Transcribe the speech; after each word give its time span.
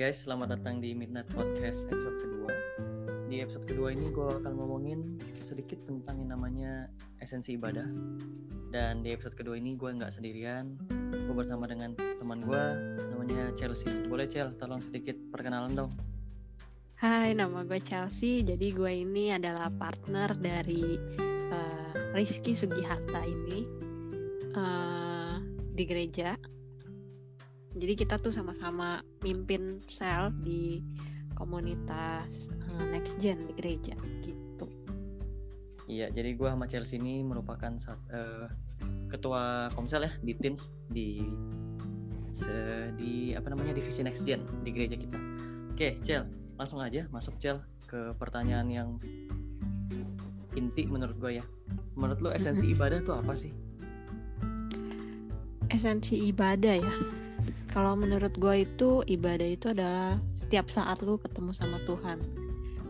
guys, 0.00 0.24
selamat 0.24 0.56
datang 0.56 0.80
di 0.80 0.96
Midnight 0.96 1.28
Podcast 1.28 1.84
episode 1.92 2.24
kedua. 2.24 2.48
Di 3.28 3.44
episode 3.44 3.68
kedua 3.68 3.92
ini 3.92 4.08
gue 4.08 4.32
akan 4.32 4.56
ngomongin 4.56 5.20
sedikit 5.44 5.76
tentang 5.84 6.24
yang 6.24 6.32
namanya 6.32 6.88
esensi 7.20 7.60
ibadah. 7.60 7.84
Dan 8.72 9.04
di 9.04 9.12
episode 9.12 9.36
kedua 9.36 9.60
ini 9.60 9.76
gue 9.76 9.92
nggak 9.92 10.08
sendirian, 10.08 10.72
gue 11.12 11.34
bersama 11.36 11.68
dengan 11.68 11.92
teman 12.16 12.40
gue 12.48 12.64
namanya 13.12 13.52
Chelsea. 13.52 13.92
Boleh 14.08 14.24
Chel, 14.24 14.56
tolong 14.56 14.80
sedikit 14.80 15.20
perkenalan 15.36 15.76
dong. 15.76 15.92
Hai, 16.96 17.36
nama 17.36 17.60
gue 17.60 17.76
Chelsea. 17.84 18.40
Jadi 18.40 18.72
gue 18.72 19.04
ini 19.04 19.36
adalah 19.36 19.68
partner 19.68 20.32
dari 20.32 20.96
uh, 21.52 22.16
Rizky 22.16 22.56
Sugiharta 22.56 23.20
ini 23.28 23.68
uh, 24.56 25.44
di 25.76 25.84
gereja 25.84 26.40
jadi 27.74 27.94
kita 27.94 28.18
tuh 28.18 28.34
sama-sama 28.34 29.02
mimpin 29.22 29.78
sel 29.86 30.34
di 30.42 30.82
komunitas 31.38 32.50
uh, 32.66 32.84
next 32.90 33.22
gen 33.22 33.46
di 33.46 33.54
gereja 33.54 33.94
gitu. 34.26 34.66
Iya 35.86 36.10
jadi 36.10 36.34
gue 36.34 36.48
sama 36.50 36.66
Chelsea 36.66 36.98
ini 36.98 37.22
merupakan 37.22 37.70
saat, 37.78 37.98
uh, 38.10 38.50
ketua 39.06 39.70
komsel 39.74 40.06
ya 40.06 40.12
di 40.22 40.34
teens 40.34 40.74
di 40.90 41.22
se, 42.30 42.90
di 42.94 43.34
apa 43.34 43.50
namanya 43.54 43.74
divisi 43.74 44.02
next 44.02 44.26
gen 44.26 44.42
di 44.66 44.70
gereja 44.74 44.98
kita. 44.98 45.18
Oke 45.70 46.02
Chel 46.02 46.26
langsung 46.58 46.82
aja 46.82 47.06
masuk 47.14 47.38
Chel 47.38 47.62
ke 47.86 48.14
pertanyaan 48.18 48.66
yang 48.66 48.88
inti 50.58 50.90
menurut 50.90 51.14
gue 51.22 51.38
ya. 51.38 51.44
Menurut 51.94 52.18
lo 52.18 52.30
esensi 52.34 52.66
ibadah 52.74 52.98
tuh 53.06 53.14
apa 53.14 53.38
sih? 53.38 53.54
Esensi 55.70 56.18
ibadah 56.26 56.74
ya 56.74 57.19
kalau 57.70 57.94
menurut 57.94 58.34
gue 58.34 58.66
itu 58.66 59.06
ibadah 59.06 59.48
itu 59.48 59.70
adalah 59.70 60.18
setiap 60.34 60.66
saat 60.68 60.98
lu 61.06 61.16
ketemu 61.22 61.54
sama 61.54 61.78
Tuhan 61.86 62.18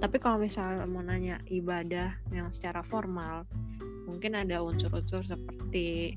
tapi 0.01 0.17
kalau 0.17 0.41
misalnya 0.41 0.89
mau 0.89 1.05
nanya 1.05 1.39
ibadah 1.53 2.17
yang 2.33 2.49
secara 2.49 2.81
formal 2.81 3.45
mungkin 4.09 4.35
ada 4.35 4.65
unsur-unsur 4.65 5.23
seperti 5.23 6.17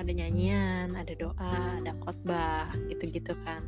ada 0.00 0.16
nyanyian, 0.16 0.96
ada 0.96 1.12
doa, 1.12 1.76
ada 1.76 1.92
khotbah, 2.00 2.72
gitu-gitu 2.88 3.36
kan. 3.44 3.60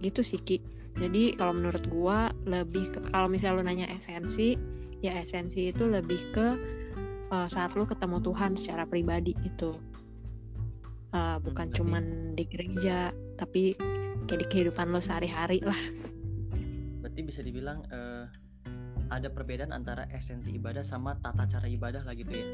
Gitu 0.00 0.24
sih 0.24 0.40
Ki. 0.40 0.56
Jadi 0.96 1.36
kalau 1.36 1.52
menurut 1.52 1.84
gue 1.84 2.18
lebih 2.48 2.96
ke 2.96 2.98
kalau 3.12 3.28
misalnya 3.28 3.60
lu 3.60 3.64
nanya 3.68 3.86
esensi, 3.92 4.56
ya 5.04 5.20
esensi 5.20 5.68
itu 5.68 5.84
lebih 5.84 6.32
ke 6.32 6.46
uh, 7.28 7.48
saat 7.50 7.76
lu 7.76 7.84
ketemu 7.84 8.24
Tuhan 8.24 8.56
secara 8.56 8.88
pribadi 8.88 9.36
gitu 9.44 9.76
uh, 11.14 11.38
bukan 11.38 11.70
hmm, 11.70 11.76
cuman 11.78 12.04
di 12.34 12.44
gereja 12.50 13.14
tapi 13.38 13.78
kayak 14.26 14.40
di 14.44 14.46
kehidupan 14.50 14.90
lo 14.90 14.98
sehari-hari 14.98 15.62
lah. 15.62 15.78
Berarti 17.00 17.20
bisa 17.22 17.40
dibilang 17.40 17.86
uh, 17.88 18.26
ada 19.08 19.30
perbedaan 19.30 19.70
antara 19.70 20.10
esensi 20.10 20.50
ibadah 20.58 20.82
sama 20.82 21.14
tata 21.22 21.46
cara 21.46 21.70
ibadah 21.70 22.02
lah 22.02 22.14
gitu 22.18 22.32
ya? 22.34 22.46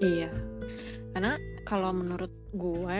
Iya. 0.00 0.30
Karena 1.14 1.38
kalau 1.66 1.90
menurut 1.94 2.30
gue 2.54 2.98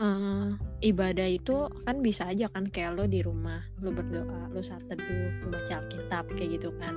uh, 0.00 0.48
ibadah 0.80 1.28
itu 1.28 1.68
kan 1.84 2.00
bisa 2.00 2.30
aja 2.30 2.48
kan 2.48 2.68
kayak 2.68 2.96
lo 2.96 3.04
di 3.08 3.20
rumah 3.24 3.60
lo 3.80 3.90
berdoa 3.92 4.52
lo 4.52 4.60
saat 4.60 4.84
teduh 4.88 5.44
lo 5.44 5.46
baca 5.52 5.84
Alkitab 5.84 6.24
kayak 6.36 6.60
gitu 6.60 6.70
kan. 6.78 6.94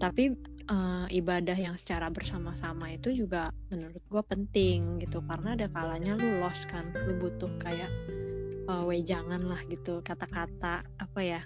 Tapi 0.00 0.32
uh, 0.70 1.06
ibadah 1.10 1.58
yang 1.58 1.74
secara 1.74 2.08
bersama-sama 2.08 2.94
itu 2.94 3.12
juga 3.12 3.50
menurut 3.68 4.00
gue 4.00 4.22
penting 4.24 5.02
gitu. 5.02 5.20
Karena 5.26 5.58
ada 5.58 5.66
kalanya 5.68 6.14
lu 6.16 6.38
lost 6.40 6.70
kan 6.70 6.94
lu 6.94 7.18
butuh 7.18 7.50
kayak 7.58 7.90
uh, 8.70 8.86
wejangan 8.86 9.42
lah 9.44 9.60
gitu 9.66 10.00
kata-kata 10.00 10.86
apa 10.86 11.20
ya 11.20 11.42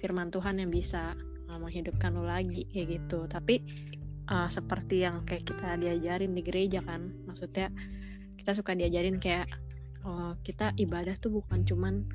firman 0.00 0.32
Tuhan 0.32 0.64
yang 0.64 0.72
bisa 0.72 1.12
uh, 1.52 1.58
menghidupkan 1.60 2.16
lu 2.16 2.24
lagi 2.24 2.66
kayak 2.72 3.04
gitu. 3.04 3.28
Tapi 3.28 3.60
uh, 4.32 4.48
seperti 4.48 5.04
yang 5.04 5.22
kayak 5.28 5.44
kita 5.44 5.76
diajarin 5.76 6.32
di 6.32 6.42
gereja 6.42 6.80
kan 6.80 7.12
maksudnya 7.28 7.68
kita 8.40 8.56
suka 8.56 8.72
diajarin 8.72 9.20
kayak 9.20 9.52
uh, 10.06 10.32
kita 10.40 10.72
ibadah 10.80 11.12
tuh 11.20 11.42
bukan 11.42 11.60
cuman 11.66 12.08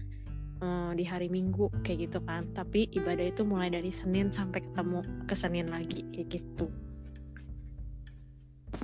uh, 0.61 0.91
di 0.95 1.03
hari 1.07 1.27
Minggu 1.31 1.71
kayak 1.81 2.11
gitu 2.11 2.19
kan. 2.23 2.51
Tapi 2.53 2.91
ibadah 2.93 3.25
itu 3.25 3.41
mulai 3.43 3.71
dari 3.71 3.89
Senin 3.89 4.29
sampai 4.29 4.63
ketemu 4.63 5.01
ke 5.25 5.35
Senin 5.35 5.71
lagi 5.71 6.03
kayak 6.13 6.27
gitu. 6.29 6.67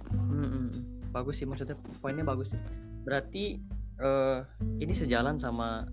Hmm, 0.10 0.72
bagus 1.12 1.44
sih 1.44 1.48
maksudnya 1.48 1.76
poinnya 2.00 2.24
bagus 2.24 2.56
sih. 2.56 2.62
Berarti 3.04 3.60
uh, 4.02 4.42
ini 4.82 4.94
sejalan 4.96 5.38
sama 5.38 5.86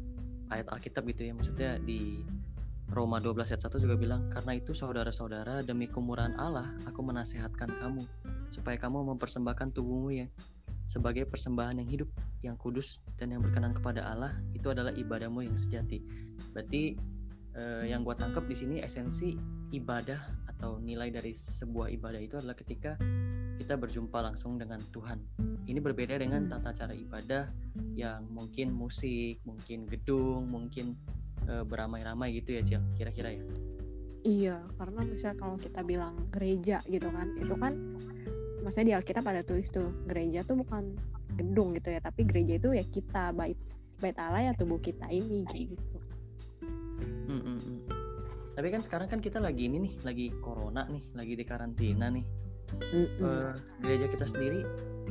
ayat 0.49 0.73
Alkitab 0.73 1.05
gitu 1.13 1.29
ya 1.29 1.33
maksudnya 1.37 1.77
di 1.79 2.25
Roma 2.89 3.21
12 3.21 3.53
ayat 3.53 3.63
1 3.69 3.85
juga 3.85 4.01
bilang 4.01 4.33
karena 4.33 4.57
itu 4.57 4.73
saudara-saudara 4.73 5.61
demi 5.61 5.93
kemurahan 5.93 6.33
Allah 6.41 6.73
aku 6.89 7.05
menasehatkan 7.05 7.69
kamu 7.69 8.03
supaya 8.49 8.81
kamu 8.81 9.13
mempersembahkan 9.13 9.77
tubuhmu 9.77 10.25
ya 10.25 10.27
sebagai 10.89 11.29
persembahan 11.29 11.85
yang 11.85 11.89
hidup, 11.93 12.11
yang 12.41 12.57
kudus 12.57 13.05
dan 13.21 13.37
yang 13.37 13.45
berkenan 13.45 13.77
kepada 13.77 14.09
Allah 14.09 14.33
itu 14.57 14.73
adalah 14.73 14.91
ibadahmu 14.97 15.45
yang 15.45 15.55
sejati. 15.61 16.01
Berarti 16.57 16.97
eh, 17.55 17.85
yang 17.93 18.03
gue 18.03 18.17
tangkap 18.17 18.49
di 18.49 18.57
sini 18.57 18.81
esensi 18.81 19.37
ibadah 19.77 20.49
atau 20.49 20.81
nilai 20.81 21.13
dari 21.13 21.37
sebuah 21.37 21.93
ibadah 21.93 22.19
itu 22.19 22.41
adalah 22.41 22.57
ketika 22.57 22.97
kita 23.61 23.77
berjumpa 23.77 24.17
langsung 24.19 24.57
dengan 24.57 24.81
Tuhan. 24.91 25.21
Ini 25.69 25.77
berbeda 25.77 26.17
dengan 26.17 26.49
tata 26.49 26.73
cara 26.73 26.97
ibadah 26.97 27.53
yang 27.93 28.25
mungkin 28.33 28.73
musik, 28.73 29.45
mungkin 29.45 29.85
gedung, 29.85 30.49
mungkin 30.49 30.97
eh, 31.45 31.63
beramai-ramai 31.69 32.33
gitu 32.41 32.57
ya, 32.57 32.65
Cil. 32.65 32.83
Kira-kira 32.97 33.37
ya. 33.37 33.45
Iya, 34.27 34.57
karena 34.81 35.01
misalnya 35.07 35.37
kalau 35.39 35.57
kita 35.61 35.81
bilang 35.85 36.27
gereja 36.33 36.83
gitu 36.89 37.07
kan, 37.13 37.39
itu 37.39 37.55
kan 37.55 37.75
maksudnya 38.69 38.93
di 38.93 38.95
Alkitab 39.01 39.25
ada 39.25 39.41
tulis 39.41 39.73
tuh 39.73 39.89
gereja 40.05 40.45
tuh 40.45 40.61
bukan 40.61 40.93
gedung 41.41 41.73
gitu 41.73 41.89
ya 41.89 42.05
tapi 42.05 42.29
gereja 42.29 42.61
itu 42.61 42.77
ya 42.77 42.85
kita 42.85 43.33
bait 43.33 43.57
bait 43.97 44.13
Allah 44.21 44.53
ya 44.53 44.53
tubuh 44.53 44.77
kita 44.77 45.09
ini 45.09 45.49
kayak 45.49 45.73
gitu. 45.73 45.99
Hmm, 47.33 47.41
hmm. 47.49 47.81
tapi 48.53 48.69
kan 48.69 48.85
sekarang 48.85 49.09
kan 49.09 49.25
kita 49.25 49.41
lagi 49.41 49.73
ini 49.73 49.89
nih 49.89 49.95
lagi 50.05 50.27
corona 50.45 50.85
nih 50.85 51.01
lagi 51.17 51.33
di 51.33 51.45
karantina 51.49 52.13
nih. 52.13 52.29
Mm 52.69 53.25
uh, 53.25 53.57
gereja 53.81 54.13
kita 54.13 54.29
sendiri 54.29 54.61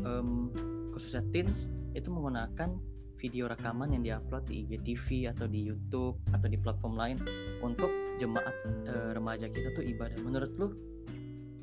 um, 0.06 0.54
khususnya 0.94 1.26
teens 1.34 1.74
itu 1.98 2.14
menggunakan 2.14 2.78
video 3.18 3.50
rekaman 3.50 3.98
yang 3.98 4.06
diupload 4.06 4.46
di 4.46 4.62
IGTV 4.62 5.34
atau 5.34 5.50
di 5.50 5.66
YouTube 5.66 6.22
atau 6.30 6.46
di 6.46 6.62
platform 6.62 6.94
lain 6.94 7.18
untuk 7.66 7.90
jemaat 8.22 8.54
uh, 8.86 9.18
remaja 9.18 9.50
kita 9.50 9.74
tuh 9.74 9.82
ibadah. 9.82 10.22
Menurut 10.22 10.54
lu 10.62 10.70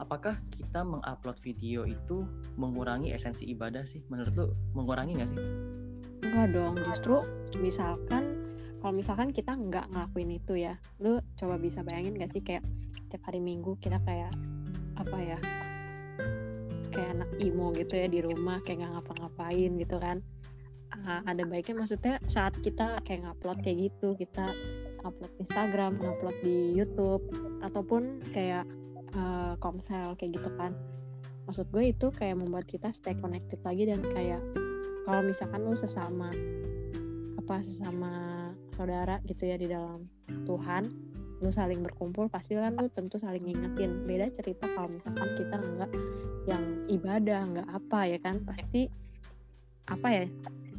apakah 0.04 0.37
kita 0.53 0.84
mengupload 0.84 1.41
video 1.41 1.88
itu 1.88 2.28
mengurangi 2.60 3.16
esensi 3.16 3.48
ibadah 3.48 3.88
sih? 3.88 4.04
Menurut 4.12 4.32
lu 4.37 4.47
mengurangi 4.76 5.16
nggak 5.16 5.31
sih? 5.32 5.41
Enggak 6.28 6.48
dong, 6.53 6.75
justru 6.76 7.16
misalkan 7.56 8.44
kalau 8.84 8.92
misalkan 8.92 9.32
kita 9.32 9.56
nggak 9.56 9.88
ngelakuin 9.97 10.37
itu 10.37 10.60
ya, 10.60 10.76
lu 11.00 11.16
coba 11.41 11.56
bisa 11.56 11.81
bayangin 11.81 12.20
gak 12.20 12.28
sih 12.28 12.44
kayak 12.44 12.60
setiap 13.00 13.32
hari 13.32 13.41
minggu 13.41 13.81
kita 13.81 13.97
kayak 14.04 14.28
apa 15.00 15.16
ya, 15.25 15.38
kayak 16.92 17.09
anak 17.16 17.31
imo 17.41 17.72
gitu 17.72 17.97
ya 17.97 18.06
di 18.12 18.21
rumah 18.21 18.60
kayak 18.60 18.84
nggak 18.84 18.92
ngapa-ngapain 19.00 19.72
gitu 19.81 19.97
kan? 19.97 20.21
Uh, 20.94 21.25
ada 21.25 21.42
baiknya 21.48 21.81
maksudnya 21.81 22.21
saat 22.28 22.60
kita 22.60 23.00
kayak 23.09 23.25
ngupload 23.25 23.65
kayak 23.65 23.88
gitu 23.88 24.12
kita 24.21 24.53
upload 25.00 25.32
Instagram, 25.41 25.97
ngupload 25.97 26.36
di 26.44 26.76
YouTube 26.76 27.25
ataupun 27.65 28.21
kayak 28.36 28.69
uh, 29.19 29.55
komsel 29.59 30.15
kayak 30.19 30.39
gitu 30.41 30.51
kan. 30.59 30.75
Maksud 31.45 31.69
gue 31.71 31.93
itu 31.93 32.07
kayak 32.09 32.41
membuat 32.41 32.65
kita 32.65 32.91
stay 32.95 33.16
connected 33.19 33.61
lagi 33.63 33.84
dan 33.89 34.01
kayak 34.01 34.41
kalau 35.05 35.21
misalkan 35.21 35.61
lu 35.61 35.77
sesama 35.77 36.33
apa 37.37 37.61
sesama 37.61 38.13
saudara 38.72 39.21
gitu 39.28 39.45
ya 39.45 39.61
di 39.61 39.69
dalam 39.69 40.09
Tuhan 40.49 40.89
lu 41.45 41.53
saling 41.53 41.84
berkumpul 41.84 42.33
pasti 42.33 42.57
kan 42.57 42.72
lu 42.81 42.89
tentu 42.89 43.21
saling 43.21 43.45
ngingetin. 43.45 44.09
Beda 44.09 44.33
cerita 44.33 44.65
kalau 44.72 44.97
misalkan 44.97 45.28
kita 45.37 45.57
nggak 45.60 45.91
yang 46.49 46.65
ibadah 46.89 47.41
nggak 47.45 47.69
apa 47.69 48.01
ya 48.09 48.19
kan 48.21 48.41
pasti 48.49 48.89
apa 49.84 50.09
ya 50.09 50.25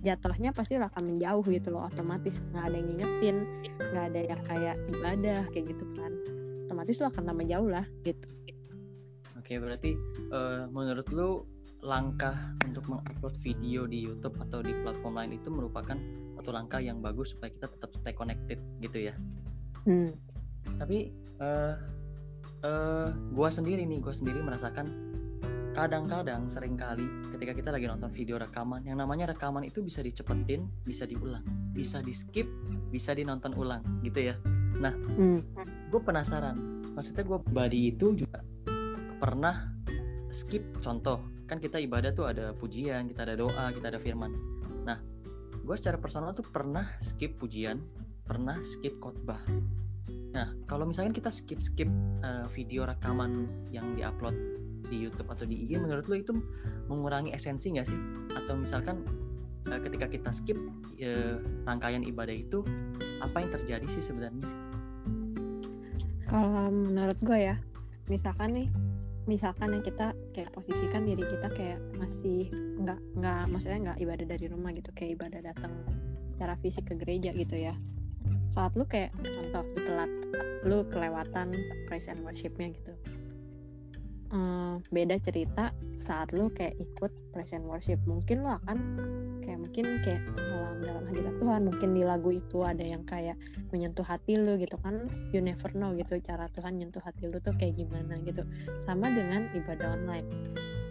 jatuhnya 0.02 0.50
pasti 0.54 0.78
akan 0.81 1.14
menjauh 1.14 1.46
gitu 1.46 1.70
loh 1.70 1.86
otomatis. 1.86 2.42
Nggak 2.50 2.64
ada 2.66 2.76
yang 2.81 2.88
ngingetin 2.90 3.38
nggak 3.94 4.06
ada 4.10 4.22
yang 4.26 4.42
kayak 4.42 4.76
ibadah 4.90 5.42
kayak 5.54 5.66
gitu 5.70 5.86
kan 5.94 6.12
otomatis 6.66 6.98
lo 7.00 7.14
akan 7.14 7.24
tambah 7.30 7.46
jauh 7.46 7.70
lah 7.70 7.86
gitu. 8.02 8.28
Oke 9.38 9.62
berarti 9.62 9.94
uh, 10.34 10.66
menurut 10.74 11.08
lo 11.14 11.46
langkah 11.86 12.34
untuk 12.66 12.90
mengupload 12.90 13.38
video 13.46 13.86
di 13.86 14.10
YouTube 14.10 14.42
atau 14.42 14.66
di 14.66 14.74
platform 14.82 15.22
lain 15.22 15.38
itu 15.38 15.54
merupakan 15.54 15.94
satu 16.42 16.50
langkah 16.50 16.82
yang 16.82 16.98
bagus 16.98 17.38
supaya 17.38 17.54
kita 17.54 17.70
tetap 17.70 17.94
stay 17.94 18.14
connected 18.14 18.58
gitu 18.82 19.10
ya? 19.10 19.16
Hmm. 19.86 20.18
tapi 20.82 21.14
uh, 21.38 21.78
uh, 22.66 23.14
gua 23.38 23.54
sendiri 23.54 23.86
nih 23.86 24.02
gua 24.02 24.18
sendiri 24.18 24.42
merasakan 24.42 24.90
kadang-kadang 25.78 26.50
sering 26.50 26.74
kali 26.74 27.06
ketika 27.30 27.54
kita 27.54 27.70
lagi 27.70 27.86
nonton 27.86 28.10
video 28.10 28.42
rekaman 28.42 28.82
yang 28.82 28.98
namanya 28.98 29.30
rekaman 29.30 29.62
itu 29.62 29.86
bisa 29.86 30.02
dicepetin 30.02 30.66
bisa 30.82 31.06
diulang 31.06 31.46
bisa 31.70 32.02
di 32.02 32.18
skip 32.18 32.50
bisa 32.90 33.14
dinonton 33.14 33.54
ulang 33.54 33.86
gitu 34.02 34.34
ya 34.34 34.36
Hmm. 35.16 35.39
gue 35.89 36.01
penasaran. 36.04 36.57
Maksudnya 36.95 37.24
gue 37.24 37.39
body 37.39 37.80
itu 37.95 38.16
juga 38.16 38.44
pernah 39.19 39.72
skip 40.31 40.63
contoh. 40.83 41.24
Kan 41.45 41.62
kita 41.62 41.80
ibadah 41.80 42.12
tuh 42.12 42.27
ada 42.27 42.51
pujian 42.57 43.07
kita 43.07 43.24
ada 43.24 43.36
doa 43.39 43.72
kita 43.72 43.88
ada 43.94 44.00
firman. 44.00 44.36
Nah 44.83 45.00
gue 45.66 45.75
secara 45.80 45.98
personal 45.98 46.36
tuh 46.36 46.45
pernah 46.45 46.86
skip 47.00 47.39
pujian 47.39 47.80
pernah 48.25 48.60
skip 48.66 48.98
khotbah. 49.00 49.39
Nah 50.33 50.51
kalau 50.68 50.89
misalkan 50.89 51.16
kita 51.16 51.31
skip 51.31 51.62
skip 51.62 51.88
eh, 52.25 52.48
video 52.51 52.83
rekaman 52.83 53.48
yang 53.71 53.95
diupload 53.95 54.36
di 54.86 55.01
YouTube 55.01 55.33
atau 55.33 55.50
di 55.50 55.66
IG 55.66 55.81
menurut 55.81 56.06
lo 56.06 56.16
itu 56.18 56.33
mengurangi 56.92 57.33
esensi 57.33 57.71
nggak 57.74 57.88
sih? 57.88 58.00
Atau 58.33 58.57
misalkan 58.57 59.06
eh, 59.69 59.80
ketika 59.80 60.10
kita 60.10 60.30
skip 60.33 60.57
eh, 61.00 61.38
rangkaian 61.63 62.04
ibadah 62.04 62.36
itu 62.36 62.66
apa 63.21 63.42
yang 63.42 63.51
terjadi 63.54 63.88
sih 63.88 64.04
sebenarnya 64.04 64.65
Kalau 66.25 66.74
menurut 66.74 67.18
gue 67.22 67.39
ya, 67.54 67.56
misalkan 68.10 68.57
nih, 68.57 68.68
misalkan 69.30 69.77
yang 69.77 69.86
kita 69.86 70.18
kayak 70.33 70.50
posisikan 70.54 71.06
diri 71.06 71.22
kita 71.22 71.54
kayak 71.54 71.80
masih 71.98 72.50
nggak 72.81 73.00
nggak 73.18 73.44
maksudnya 73.54 73.80
nggak 73.92 74.00
ibadah 74.01 74.25
dari 74.25 74.45
rumah 74.50 74.74
gitu, 74.74 74.89
kayak 74.98 75.22
ibadah 75.22 75.42
datang 75.45 75.74
secara 76.25 76.57
fisik 76.57 76.89
ke 76.89 76.98
gereja 76.98 77.30
gitu 77.31 77.56
ya. 77.56 77.77
Saat 78.50 78.74
lu 78.74 78.89
kayak 78.89 79.13
contoh 79.22 79.63
lu 79.69 79.80
telat, 79.86 80.12
lu 80.66 80.77
kelewatan 80.89 81.54
praise 81.86 82.10
and 82.10 82.22
worshipnya 82.25 82.74
gitu. 82.74 82.94
Hmm, 84.33 84.81
beda 84.89 85.22
cerita 85.22 85.69
saat 86.01 86.33
lu 86.33 86.50
kayak 86.50 86.77
ikut 86.81 87.12
praise 87.30 87.54
and 87.54 87.66
worship, 87.66 88.01
mungkin 88.10 88.42
lu 88.42 88.50
akan 88.50 88.77
kayak 89.45 89.60
mungkin 89.62 89.86
kayak 90.01 90.22
tenggelam 90.33 90.77
dalam 90.81 91.04
hadirat 91.06 91.36
Tuhan, 91.38 91.62
mungkin 91.69 91.89
di 91.94 92.04
lagu 92.04 92.30
itu 92.33 92.57
ada 92.66 92.81
yang 92.81 93.06
kayak 93.06 93.38
menyentuh 93.69 94.06
hati 94.06 94.38
lu 94.38 94.57
gitu 94.57 94.75
kan. 94.81 95.06
You 95.30 95.45
never 95.45 95.69
know 95.77 95.94
gitu 95.94 96.18
cara 96.22 96.50
Tuhan 96.51 96.81
nyentuh 96.81 97.01
hati 97.06 97.30
lu 97.30 97.38
tuh 97.38 97.54
kayak 97.57 97.77
gimana 97.77 98.18
gitu. 98.25 98.42
Sama 98.81 99.13
dengan 99.13 99.45
ibadah 99.54 99.94
online. 99.94 100.28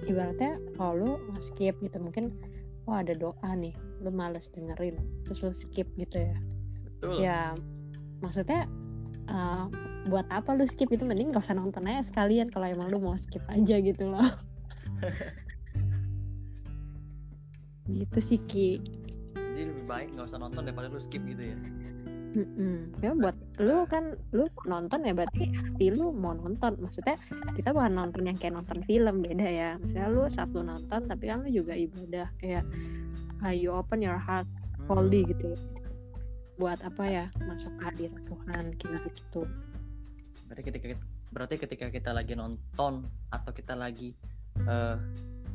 Ibaratnya 0.06 0.60
kalau 0.78 0.94
lu 0.94 1.12
skip 1.42 1.74
gitu 1.82 1.98
mungkin 1.98 2.30
oh 2.84 2.94
ada 3.00 3.16
doa 3.16 3.50
nih 3.56 3.74
lu 4.00 4.14
males 4.14 4.46
dengerin. 4.54 4.94
Terus 5.26 5.38
lu 5.42 5.52
skip 5.52 5.88
gitu 5.98 6.22
ya. 6.22 6.36
Betul. 6.86 7.14
Ya 7.18 7.40
maksudnya 8.22 8.70
uh, 9.28 9.68
buat 10.08 10.26
apa 10.28 10.52
lu 10.56 10.64
skip? 10.68 10.90
Itu 10.92 11.04
mending 11.08 11.32
gak 11.32 11.44
usah 11.44 11.56
nonton 11.56 11.84
aja 11.88 12.04
sekalian 12.04 12.48
kalau 12.52 12.68
emang 12.68 12.88
lu 12.92 13.00
mau 13.00 13.16
skip 13.16 13.42
aja 13.48 13.76
gitu 13.80 14.08
loh. 14.08 14.24
Gitu 17.84 18.18
sih 18.20 18.40
Ki. 18.48 18.80
Jadi 19.36 19.68
lebih 19.68 19.84
baik 19.84 20.16
nggak 20.16 20.26
usah 20.26 20.40
nonton 20.40 20.64
daripada 20.64 20.88
lu 20.88 20.96
skip 20.96 21.20
gitu 21.28 21.52
ya? 21.52 21.56
Mm-mm. 22.34 22.90
Ya 22.98 23.14
buat 23.14 23.36
lu 23.62 23.86
kan 23.86 24.18
lu 24.34 24.48
nonton 24.66 25.06
ya 25.06 25.12
berarti 25.14 25.52
hati 25.52 25.92
lu 25.94 26.10
mau 26.10 26.34
nonton. 26.34 26.80
Maksudnya 26.80 27.20
kita 27.54 27.70
bukan 27.70 27.94
nonton 27.94 28.26
yang 28.26 28.40
kayak 28.40 28.56
nonton 28.56 28.82
film 28.88 29.22
beda 29.22 29.46
ya. 29.46 29.70
Maksudnya 29.78 30.08
lu 30.10 30.24
satu 30.26 30.64
nonton 30.64 31.06
tapi 31.06 31.30
kan 31.30 31.44
lu 31.46 31.52
juga 31.52 31.76
ibadah 31.76 32.26
kayak 32.40 32.64
uh, 33.44 33.52
you 33.54 33.70
open 33.70 34.02
your 34.02 34.18
heart 34.18 34.48
Hmm. 34.84 35.00
wholly 35.00 35.24
gitu 35.24 35.56
buat 36.60 36.78
apa 36.84 37.04
ya? 37.06 37.24
Masuk 37.46 37.72
ke 37.78 37.82
hadirat 37.88 38.22
Tuhan 38.26 38.64
kayak 38.78 39.00
gitu 39.14 39.42
berarti 40.54 40.70
ketika 40.70 40.94
berarti 41.34 41.54
ketika 41.58 41.86
kita 41.90 42.10
lagi 42.14 42.38
nonton 42.38 43.10
atau 43.34 43.50
kita 43.50 43.74
lagi 43.74 44.14
eh, 44.62 44.96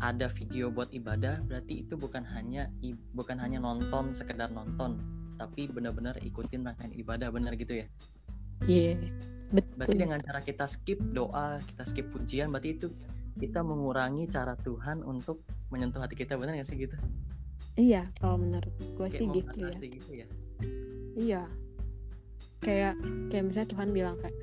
ada 0.04 0.28
video 0.28 0.68
buat 0.68 0.92
ibadah 0.92 1.40
berarti 1.48 1.88
itu 1.88 1.96
bukan 1.96 2.28
hanya 2.36 2.68
bukan 3.16 3.40
hanya 3.40 3.64
nonton 3.64 4.12
sekedar 4.12 4.52
nonton 4.52 5.00
tapi 5.40 5.72
benar-benar 5.72 6.20
ikutin 6.20 6.68
rangkaian 6.68 6.92
ibadah 7.00 7.32
benar 7.32 7.56
gitu 7.56 7.80
ya? 7.80 7.88
Iya 8.68 9.00
berarti 9.50 9.96
betul. 9.96 10.04
dengan 10.04 10.20
cara 10.20 10.44
kita 10.44 10.68
skip 10.68 11.00
doa 11.16 11.64
kita 11.64 11.84
skip 11.88 12.12
pujian 12.12 12.52
berarti 12.52 12.76
itu 12.76 12.92
kita 13.40 13.64
mengurangi 13.64 14.28
cara 14.28 14.60
Tuhan 14.60 15.00
untuk 15.02 15.48
menyentuh 15.72 16.04
hati 16.04 16.20
kita 16.20 16.36
benar 16.36 16.60
nggak 16.60 16.68
sih 16.68 16.76
gitu? 16.76 17.00
Iya 17.80 18.12
kalau 18.20 18.36
menurut 18.36 18.76
gue 18.76 19.08
Kayak 19.08 19.16
sih 19.16 19.26
gitu 19.32 19.58
ya. 19.64 19.72
gitu 19.80 20.12
ya? 20.12 20.28
Iya. 21.16 21.44
Kayak 22.60 22.96
kayak 23.32 23.44
misalnya 23.48 23.70
Tuhan 23.72 23.90
bilang 23.96 24.16
kayak 24.20 24.36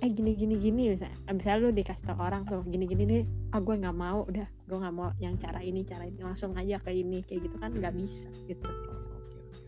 eh 0.00 0.08
gini 0.08 0.32
gini 0.32 0.56
gini 0.56 0.82
misalnya, 0.96 1.14
misalnya 1.30 1.58
lu 1.68 1.70
dikasih 1.76 2.04
tau 2.08 2.18
orang 2.22 2.42
tuh 2.48 2.64
gini 2.64 2.88
gini 2.88 3.02
nih, 3.04 3.22
ah 3.52 3.60
gue 3.60 3.74
nggak 3.76 3.96
mau, 3.96 4.24
udah 4.24 4.46
gue 4.48 4.78
nggak 4.80 4.94
mau 4.94 5.12
yang 5.20 5.36
cara 5.36 5.60
ini 5.60 5.84
cara 5.84 6.08
ini 6.08 6.22
langsung 6.24 6.56
aja 6.56 6.80
ke 6.80 6.90
ini 6.94 7.20
kayak 7.26 7.50
gitu 7.50 7.56
kan 7.60 7.70
nggak 7.74 7.94
bisa 7.98 8.32
gitu. 8.48 8.66
Oke, 8.66 9.36
oke. 9.36 9.60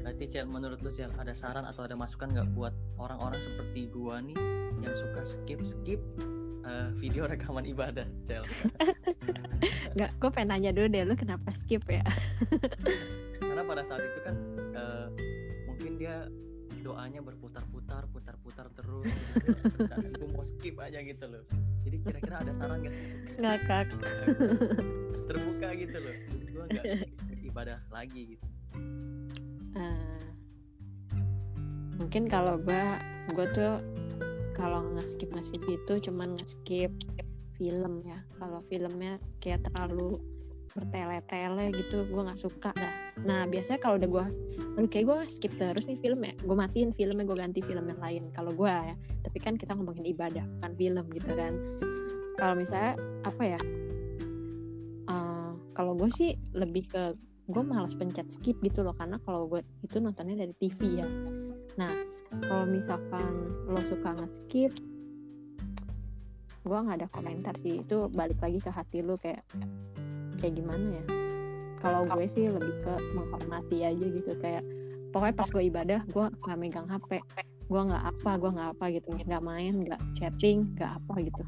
Berarti 0.00 0.24
Cel, 0.26 0.46
menurut 0.50 0.80
lu 0.82 0.90
Cel, 0.90 1.14
ada 1.14 1.30
saran 1.36 1.62
atau 1.68 1.86
ada 1.86 1.94
masukan 1.94 2.32
nggak 2.32 2.48
buat 2.56 2.74
orang-orang 2.98 3.38
seperti 3.38 3.86
gua 3.92 4.18
nih 4.18 4.36
yang 4.80 4.94
suka 4.96 5.22
skip 5.22 5.60
skip 5.62 6.00
eh, 6.66 6.88
video 6.98 7.30
rekaman 7.30 7.68
ibadah, 7.68 8.08
Cel? 8.26 8.42
Nggak, 9.96 10.10
gue 10.16 10.30
pengen 10.32 10.48
nanya 10.56 10.70
dulu 10.72 10.86
deh 10.88 11.02
lu 11.04 11.14
kenapa 11.18 11.52
skip 11.52 11.84
ya? 11.84 12.00
Karena 13.42 13.60
pada 13.66 13.82
saat 13.84 14.00
itu 14.00 14.20
kan 14.24 14.34
dia 14.72 15.19
doanya 16.90 17.22
berputar-putar, 17.22 18.10
putar-putar 18.10 18.66
terus. 18.74 19.06
Gitu. 19.38 19.86
Dan 19.90 20.10
gue 20.10 20.28
mau 20.34 20.42
skip 20.42 20.74
aja 20.82 20.98
gitu 20.98 21.24
loh. 21.30 21.46
Jadi 21.86 21.96
kira-kira 22.02 22.42
ada 22.42 22.52
saran 22.58 22.82
nggak 22.82 22.94
sih 22.94 23.06
Ngakak. 23.38 23.86
terbuka 25.30 25.68
gitu 25.78 25.96
loh? 26.02 26.14
Gue 26.50 26.64
nggak 26.66 26.84
skip 26.90 27.10
ibadah 27.54 27.78
lagi 27.94 28.34
gitu. 28.34 28.46
Eh, 29.78 30.26
mungkin 32.02 32.26
kalau 32.26 32.58
gue 32.58 32.84
gue 33.30 33.46
tuh 33.54 33.78
kalau 34.58 34.82
nge-skip 34.98 35.30
nge-skip 35.30 35.62
gitu 35.70 36.10
cuman 36.10 36.34
nge-skip 36.34 36.90
film 37.54 38.02
ya 38.02 38.18
kalau 38.42 38.66
filmnya 38.66 39.22
kayak 39.38 39.62
terlalu 39.68 40.18
bertele-tele 40.70 41.74
gitu 41.74 42.06
gue 42.06 42.22
nggak 42.22 42.40
suka 42.40 42.70
dah. 42.74 42.94
Nah 43.26 43.44
biasanya 43.50 43.80
kalau 43.82 43.98
udah 43.98 44.10
gue 44.10 44.26
aduh 44.78 44.90
kayak 44.90 45.06
gue 45.10 45.18
skip 45.26 45.52
terus 45.58 45.90
nih 45.90 45.98
filmnya 45.98 46.34
gue 46.38 46.56
matiin 46.56 46.94
filmnya 46.94 47.26
gue 47.26 47.36
ganti 47.38 47.60
film 47.62 47.84
yang 47.90 48.00
lain. 48.00 48.22
Kalau 48.30 48.54
gue 48.54 48.70
ya 48.70 48.94
tapi 49.26 49.38
kan 49.42 49.58
kita 49.58 49.74
ngomongin 49.74 50.06
ibadah 50.06 50.44
bukan 50.58 50.72
film 50.78 51.04
gitu 51.10 51.32
kan. 51.34 51.52
Kalau 52.38 52.54
misalnya 52.54 52.94
apa 53.26 53.42
ya 53.42 53.60
eh, 55.10 55.50
kalau 55.74 55.92
gue 55.98 56.08
sih 56.14 56.38
lebih 56.54 56.86
ke 56.86 57.02
gue 57.50 57.62
malas 57.66 57.98
pencet 57.98 58.30
skip 58.30 58.62
gitu 58.62 58.86
loh 58.86 58.94
karena 58.94 59.18
kalau 59.26 59.50
gue 59.50 59.66
itu 59.82 59.98
nontonnya 59.98 60.46
dari 60.46 60.54
TV 60.54 61.02
ya. 61.02 61.08
Nah 61.76 61.92
kalau 62.46 62.64
misalkan 62.64 63.50
lo 63.66 63.82
suka 63.82 64.14
nge-skip 64.14 64.70
gue 66.60 66.78
nggak 66.78 66.98
ada 67.02 67.08
komentar 67.10 67.58
sih. 67.58 67.82
Itu 67.82 68.06
balik 68.06 68.38
lagi 68.38 68.62
ke 68.62 68.70
hati 68.70 69.02
lo 69.02 69.18
kayak 69.18 69.42
kayak 70.40 70.56
gimana 70.56 70.86
ya? 70.96 71.04
Kalau 71.80 72.04
gue 72.08 72.24
sih 72.28 72.48
lebih 72.48 72.74
ke 72.84 72.94
menghormati 73.12 73.84
aja 73.84 74.06
gitu 74.08 74.32
kayak 74.40 74.64
pokoknya 75.12 75.34
pas 75.36 75.48
gue 75.48 75.64
ibadah 75.68 76.00
gue 76.08 76.26
nggak 76.44 76.58
megang 76.60 76.86
HP 76.86 77.20
gue 77.70 77.82
nggak 77.86 78.02
apa 78.02 78.30
gue 78.34 78.50
nggak 78.50 78.70
apa 78.74 78.84
gitu 78.90 79.08
nggak 79.14 79.42
main 79.46 79.74
nggak 79.86 80.00
chatting 80.16 80.72
nggak 80.74 80.96
apa 80.96 81.14
gitu. 81.22 81.42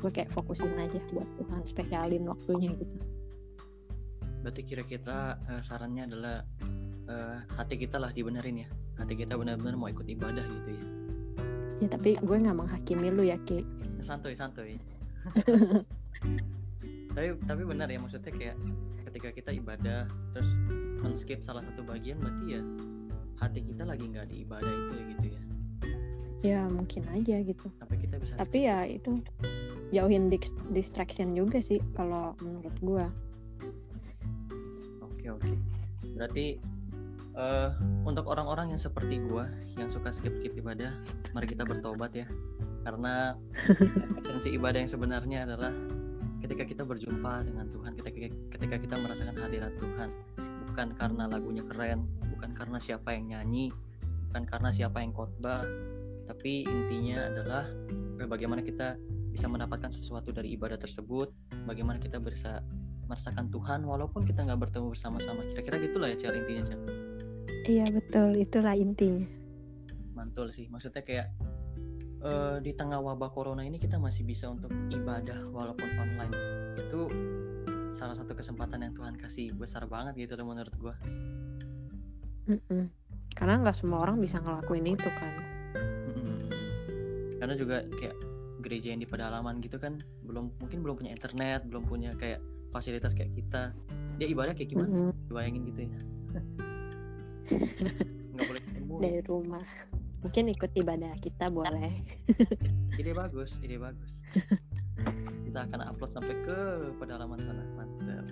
Gue 0.00 0.10
kayak 0.10 0.32
fokusin 0.32 0.72
aja 0.80 0.96
buat 1.12 1.28
Tuhan 1.36 1.62
spesialin 1.68 2.24
waktunya 2.24 2.72
gitu. 2.72 2.96
Berarti 4.40 4.62
kira-kira 4.64 5.36
eh, 5.52 5.60
sarannya 5.60 6.08
adalah 6.08 6.40
eh, 7.10 7.38
hati 7.52 7.76
kita 7.76 8.00
lah 8.00 8.08
dibenerin 8.14 8.64
ya. 8.64 8.68
Hati 8.96 9.12
kita 9.12 9.36
benar-benar 9.36 9.76
mau 9.76 9.92
ikut 9.92 10.08
ibadah 10.08 10.44
gitu 10.44 10.70
ya. 10.72 10.84
ya 11.84 11.88
tapi 11.92 12.16
gue 12.16 12.36
nggak 12.40 12.56
menghakimi 12.56 13.12
lu 13.12 13.28
ya 13.28 13.36
Ki. 13.44 13.60
Santuy 14.00 14.32
santuy 14.32 14.80
tapi 17.10 17.34
tapi 17.42 17.62
benar 17.66 17.90
ya 17.90 17.98
maksudnya 17.98 18.32
kayak 18.32 18.56
ketika 19.10 19.28
kita 19.34 19.50
ibadah 19.50 20.06
terus 20.30 20.54
men-skip 21.02 21.42
salah 21.42 21.64
satu 21.66 21.82
bagian 21.82 22.22
berarti 22.22 22.58
ya 22.58 22.62
hati 23.40 23.60
kita 23.64 23.82
lagi 23.88 24.04
nggak 24.06 24.28
di 24.30 24.44
ibadah 24.44 24.68
itu 24.68 24.92
ya 24.92 25.04
gitu 25.16 25.26
ya? 25.26 25.42
Ya 26.40 26.60
mungkin 26.72 27.04
aja 27.12 27.36
gitu. 27.44 27.68
Sampai 27.76 28.00
kita 28.00 28.16
bisa 28.16 28.32
skip. 28.36 28.40
tapi 28.48 28.58
ya 28.64 28.88
itu 28.88 29.20
jauhin 29.90 30.30
dis- 30.30 30.56
distraction 30.70 31.34
juga 31.34 31.58
sih 31.60 31.82
kalau 31.98 32.32
menurut 32.40 32.76
gue 32.78 33.06
oke 35.02 35.26
oke. 35.36 35.52
Berarti 36.16 36.46
eh 37.30 37.70
untuk 38.04 38.26
orang-orang 38.26 38.74
yang 38.74 38.82
seperti 38.82 39.22
gua 39.22 39.46
yang 39.78 39.86
suka 39.86 40.10
skip 40.10 40.34
skip 40.42 40.52
ibadah 40.54 40.92
mari 41.32 41.48
kita 41.48 41.64
bertobat 41.66 42.12
ya. 42.14 42.26
Karena 42.86 43.34
esensi 44.20 44.54
ibadah 44.56 44.80
yang 44.80 44.90
sebenarnya 44.90 45.44
adalah 45.44 45.72
ketika 46.50 46.66
kita 46.66 46.82
berjumpa 46.82 47.46
dengan 47.46 47.70
Tuhan 47.70 47.94
ketika 47.94 48.18
ketika 48.58 48.76
kita 48.82 48.94
merasakan 48.98 49.38
hadirat 49.38 49.70
Tuhan 49.78 50.10
bukan 50.66 50.88
karena 50.98 51.30
lagunya 51.30 51.62
keren 51.62 52.10
bukan 52.34 52.50
karena 52.58 52.82
siapa 52.82 53.14
yang 53.14 53.30
nyanyi 53.30 53.70
bukan 54.26 54.42
karena 54.50 54.74
siapa 54.74 54.98
yang 54.98 55.14
khotbah 55.14 55.62
tapi 56.26 56.66
intinya 56.66 57.30
adalah 57.30 57.70
bagaimana 58.26 58.66
kita 58.66 58.98
bisa 59.30 59.46
mendapatkan 59.46 59.94
sesuatu 59.94 60.34
dari 60.34 60.58
ibadah 60.58 60.74
tersebut 60.74 61.30
bagaimana 61.70 62.02
kita 62.02 62.18
bisa 62.18 62.66
merasakan 63.10 63.50
Tuhan 63.50 63.82
walaupun 63.82 64.22
kita 64.22 64.46
nggak 64.46 64.70
bertemu 64.70 64.94
bersama-sama. 64.94 65.42
Kira-kira 65.50 65.82
gitulah 65.82 66.06
ya 66.14 66.16
Cel 66.16 66.38
intinya 66.38 66.62
Cel. 66.62 66.80
Iya 67.66 67.90
betul. 67.90 68.38
Itulah 68.38 68.78
intinya. 68.78 69.26
Mantul 70.14 70.54
sih. 70.54 70.70
Maksudnya 70.70 71.02
kayak 71.02 71.34
uh, 72.24 72.56
di 72.60 72.72
tengah 72.76 73.00
wabah 73.00 73.30
corona 73.32 73.64
ini 73.64 73.76
kita 73.76 73.96
masih 73.96 74.24
bisa 74.24 74.48
untuk 74.48 74.72
ibadah 74.92 75.44
walaupun 75.52 75.88
online. 75.96 76.34
Itu 76.76 77.08
salah 77.90 78.14
satu 78.14 78.38
kesempatan 78.38 78.86
yang 78.86 78.94
Tuhan 78.94 79.14
kasih 79.18 79.52
besar 79.54 79.86
banget 79.90 80.14
gitu 80.26 80.38
loh 80.38 80.54
menurut 80.54 80.72
Mm-mm. 82.50 82.90
karena 83.34 83.62
nggak 83.62 83.76
semua 83.78 84.02
orang 84.02 84.18
bisa 84.18 84.42
ngelakuin 84.42 84.94
itu 84.94 85.06
kan? 85.06 85.34
Mm-mm. 86.10 86.38
karena 87.38 87.54
juga 87.54 87.82
kayak 87.94 88.16
gereja 88.60 88.94
yang 88.94 89.00
di 89.02 89.08
pedalaman 89.08 89.62
gitu 89.62 89.78
kan 89.78 89.98
belum 90.26 90.50
mungkin 90.58 90.78
belum 90.82 90.94
punya 90.98 91.10
internet 91.14 91.64
belum 91.66 91.86
punya 91.86 92.10
kayak 92.14 92.38
fasilitas 92.70 93.14
kayak 93.14 93.34
kita. 93.34 93.74
Dia 94.18 94.28
ibadah 94.30 94.54
kayak 94.54 94.70
gimana? 94.70 95.10
Mm-mm. 95.10 95.30
bayangin 95.30 95.62
gitu 95.66 95.80
ya. 95.90 96.00
Nggak 98.34 98.44
boleh 98.46 98.62
dari 99.00 99.20
rumah 99.26 99.64
mungkin 100.20 100.52
ikut 100.52 100.70
ibadah 100.76 101.16
kita 101.20 101.48
boleh. 101.48 102.04
Ide 103.00 103.16
bagus 103.16 103.56
ide 103.64 103.80
bagus. 103.80 104.20
Kita 105.48 105.64
akan 105.64 105.80
upload 105.88 106.12
sampai 106.12 106.36
ke 106.44 106.58
pedalaman 107.00 107.40
sana. 107.40 107.64
Mantap. 107.72 108.28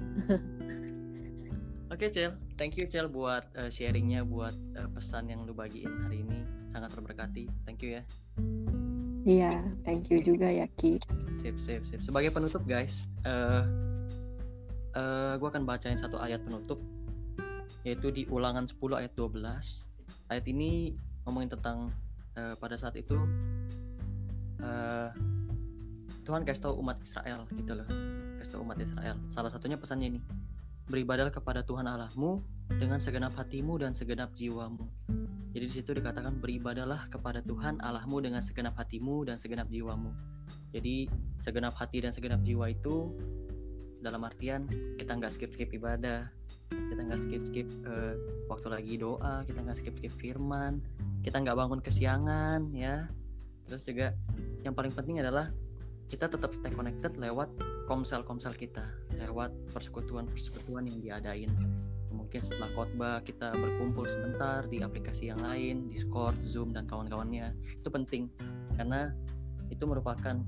Oke 1.96 2.12
Cel. 2.12 2.36
Thank 2.60 2.76
you 2.76 2.84
Cel 2.84 3.08
buat 3.08 3.48
uh, 3.56 3.72
sharingnya 3.72 4.28
buat 4.28 4.52
uh, 4.76 4.92
pesan 4.92 5.32
yang 5.32 5.48
lu 5.48 5.56
bagiin 5.56 5.88
hari 6.04 6.20
ini. 6.20 6.44
Sangat 6.68 6.92
terberkati. 6.92 7.48
Thank 7.64 7.80
you 7.80 7.96
ya. 7.96 8.02
Iya 9.24 9.64
thank 9.88 10.12
you 10.12 10.20
juga 10.20 10.52
ya 10.52 10.68
Ki. 10.76 11.00
Sip 11.32 11.56
sip 11.56 11.88
sip. 11.88 12.04
Sebagai 12.04 12.28
penutup 12.28 12.60
guys 12.68 13.08
uh, 13.24 13.64
uh, 14.92 15.32
gue 15.40 15.48
akan 15.48 15.64
bacain 15.64 15.96
satu 15.96 16.20
ayat 16.20 16.44
penutup 16.44 16.76
yaitu 17.86 18.12
di 18.12 18.28
ulangan 18.28 18.68
10 18.68 19.00
ayat 19.00 19.12
12 19.16 19.40
ayat 20.28 20.44
ini 20.50 20.92
ngomongin 21.28 21.52
tentang 21.52 21.92
uh, 22.40 22.56
pada 22.56 22.80
saat 22.80 22.96
itu 22.96 23.20
uh, 24.64 25.12
Tuhan 26.24 26.44
kasih 26.48 26.64
tahu 26.64 26.80
umat 26.80 26.96
Israel 27.04 27.44
gitu 27.52 27.72
loh. 27.76 27.88
Kasih 28.40 28.56
tahu 28.56 28.64
umat 28.64 28.80
Israel. 28.80 29.16
Salah 29.28 29.52
satunya 29.52 29.76
pesannya 29.76 30.16
ini 30.16 30.20
beribadalah 30.88 31.28
kepada 31.28 31.60
Tuhan 31.60 31.84
Allahmu 31.84 32.40
dengan 32.80 32.96
segenap 32.96 33.36
hatimu 33.36 33.76
dan 33.80 33.92
segenap 33.92 34.32
jiwamu. 34.32 34.88
Jadi 35.52 35.64
di 35.64 35.72
situ 35.72 35.92
dikatakan 35.92 36.40
beribadalah 36.40 37.08
kepada 37.12 37.44
Tuhan 37.44 37.80
Allahmu 37.80 38.24
dengan 38.24 38.40
segenap 38.40 38.76
hatimu 38.76 39.28
dan 39.28 39.36
segenap 39.36 39.68
jiwamu. 39.68 40.12
Jadi 40.72 41.08
segenap 41.40 41.76
hati 41.76 42.04
dan 42.04 42.12
segenap 42.12 42.40
jiwa 42.44 42.72
itu 42.72 43.12
dalam 44.04 44.24
artian 44.24 44.68
kita 44.96 45.16
nggak 45.16 45.32
skip 45.32 45.50
skip 45.50 45.72
ibadah 45.74 46.30
kita 46.70 47.00
nggak 47.02 47.18
skip 47.18 47.42
skip 47.48 47.68
uh, 47.82 48.14
waktu 48.46 48.68
lagi 48.70 48.94
doa 49.00 49.42
kita 49.42 49.58
nggak 49.58 49.74
skip 49.74 49.94
skip 49.98 50.14
firman 50.14 50.78
kita 51.28 51.44
nggak 51.44 51.60
bangun 51.60 51.80
kesiangan 51.84 52.72
ya. 52.72 53.04
Terus 53.68 53.84
juga 53.84 54.16
yang 54.64 54.72
paling 54.72 54.88
penting 54.96 55.20
adalah 55.20 55.52
kita 56.08 56.24
tetap 56.24 56.56
stay 56.56 56.72
connected 56.72 57.20
lewat 57.20 57.52
komsel 57.84 58.24
komsel 58.24 58.56
kita 58.56 58.88
lewat 59.12 59.52
persekutuan 59.68 60.24
persekutuan 60.24 60.88
yang 60.88 61.04
diadain. 61.04 61.52
Mungkin 62.08 62.40
setelah 62.40 62.72
khotbah 62.72 63.20
kita 63.28 63.52
berkumpul 63.52 64.08
sebentar 64.08 64.64
di 64.64 64.80
aplikasi 64.80 65.28
yang 65.28 65.44
lain 65.44 65.84
Discord 65.92 66.40
Zoom 66.40 66.72
dan 66.72 66.88
kawan-kawannya. 66.88 67.52
Itu 67.76 67.92
penting 67.92 68.32
karena 68.80 69.12
itu 69.68 69.84
merupakan 69.84 70.40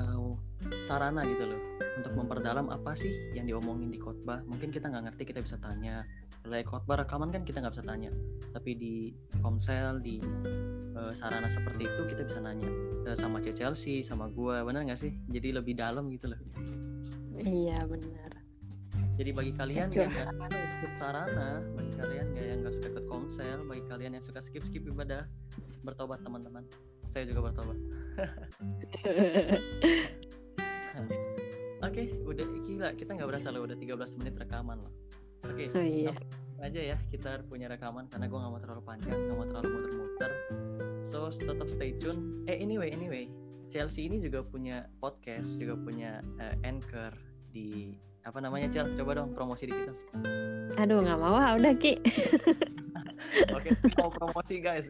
uh, 0.00 0.32
sarana 0.80 1.20
gitu 1.28 1.52
loh 1.52 1.60
untuk 2.00 2.16
memperdalam 2.16 2.72
apa 2.72 2.96
sih 2.96 3.12
yang 3.36 3.44
diomongin 3.44 3.92
di 3.92 4.00
khotbah. 4.00 4.40
Mungkin 4.48 4.72
kita 4.72 4.88
nggak 4.88 5.12
ngerti 5.12 5.28
kita 5.28 5.44
bisa 5.44 5.60
tanya 5.60 6.08
mulai 6.42 6.66
khotbah 6.66 6.98
rekaman 7.02 7.30
kan 7.30 7.46
kita 7.46 7.62
nggak 7.62 7.74
bisa 7.78 7.84
tanya. 7.86 8.10
Tapi 8.52 8.70
di 8.76 8.94
komsel 9.40 10.02
di 10.02 10.18
uh, 10.98 11.14
sarana 11.14 11.48
seperti 11.48 11.88
itu 11.88 12.02
kita 12.10 12.26
bisa 12.26 12.42
nanya 12.42 12.68
uh, 13.08 13.16
sama 13.16 13.38
C 13.38 13.54
Chelsea 13.54 14.02
sama 14.02 14.28
gua. 14.28 14.66
Benar 14.66 14.84
nggak 14.86 15.00
sih? 15.00 15.12
Jadi 15.30 15.54
lebih 15.54 15.78
dalam 15.78 16.10
gitu 16.10 16.30
loh. 16.30 16.40
Iya 17.38 17.78
benar. 17.86 18.30
Jadi 19.12 19.30
bagi 19.36 19.52
kalian 19.54 19.88
yang 19.92 20.08
nggak 20.08 20.28
suka 20.34 20.56
ikut 20.56 20.92
sarana 20.96 21.60
bagi 21.76 21.92
kalian 21.94 22.26
yang 22.32 22.58
nggak 22.64 22.74
suka 22.74 22.88
ikut 22.96 23.06
komsel 23.06 23.58
bagi 23.68 23.84
kalian 23.86 24.12
yang 24.18 24.24
suka 24.24 24.40
skip 24.40 24.64
skip 24.66 24.82
ibadah 24.88 25.28
bertobat 25.84 26.24
teman-teman. 26.24 26.64
Saya 27.06 27.28
juga 27.28 27.52
bertobat. 27.52 27.76
Oke, 31.82 32.06
okay, 32.06 32.06
udah 32.22 32.46
gila. 32.62 32.88
Kita 32.94 33.10
nggak 33.18 33.28
berasa 33.28 33.50
loh 33.50 33.66
udah 33.66 33.74
13 33.74 34.18
menit 34.22 34.34
rekaman 34.38 34.78
loh. 34.86 34.92
Oke, 35.42 35.66
okay, 35.66 35.74
oh, 35.74 35.82
iya. 35.82 36.14
aja 36.62 36.80
ya 36.94 36.96
kita 37.10 37.42
punya 37.50 37.66
rekaman 37.66 38.06
karena 38.06 38.30
gue 38.30 38.38
nggak 38.38 38.52
mau 38.54 38.62
terlalu 38.62 38.82
panjang, 38.86 39.18
nggak 39.18 39.36
mau 39.36 39.46
terlalu 39.50 39.68
muter-muter. 39.74 40.30
So 41.02 41.26
tetap 41.34 41.66
stay 41.66 41.98
tune. 41.98 42.46
Eh 42.46 42.62
anyway, 42.62 42.94
anyway, 42.94 43.26
Chelsea 43.66 44.06
ini 44.06 44.22
juga 44.22 44.46
punya 44.46 44.86
podcast, 45.02 45.58
juga 45.58 45.74
punya 45.74 46.22
uh, 46.38 46.54
anchor 46.62 47.10
di 47.50 47.98
apa 48.22 48.38
namanya 48.38 48.70
Cel? 48.70 48.94
Coba 48.94 49.18
dong 49.18 49.34
promosi 49.34 49.66
dikit 49.66 49.90
dong. 49.90 49.98
Aduh 50.78 51.02
nggak 51.02 51.18
mau 51.18 51.34
ah 51.34 51.58
udah 51.58 51.74
Ki. 51.74 51.98
Oke, 53.56 53.72
okay, 53.72 53.92
mau 53.98 54.12
promosi 54.12 54.62
guys. 54.62 54.86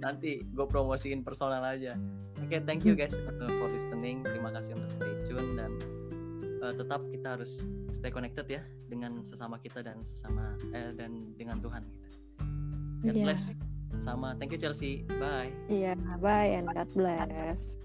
Nanti 0.00 0.40
gue 0.40 0.66
promosiin 0.66 1.20
personal 1.20 1.60
aja. 1.60 1.92
Oke, 2.40 2.56
okay, 2.56 2.60
thank 2.64 2.88
you 2.88 2.96
guys 2.96 3.12
for 3.12 3.68
listening. 3.68 4.24
Terima 4.24 4.48
kasih 4.54 4.78
untuk 4.78 4.96
stay 4.96 5.12
tune 5.26 5.58
dan 5.58 5.76
uh, 6.62 6.74
tetap 6.76 7.00
kita 7.10 7.36
harus 7.36 7.64
stay 7.90 8.12
connected 8.12 8.46
ya 8.46 8.62
dengan 8.86 9.24
sesama 9.24 9.58
kita 9.58 9.82
dan 9.84 10.00
sesama 10.04 10.54
eh, 10.72 10.92
dan 10.94 11.34
dengan 11.34 11.58
Tuhan 11.60 11.82
gitu. 11.88 12.08
God 13.00 13.16
yeah. 13.16 13.26
bless. 13.32 13.52
Sama 14.00 14.38
thank 14.38 14.54
you 14.54 14.60
Chelsea. 14.60 15.02
Bye. 15.18 15.50
Iya, 15.66 15.98
yeah, 15.98 16.16
bye 16.22 16.54
and 16.54 16.70
God 16.70 16.88
bless. 16.94 17.80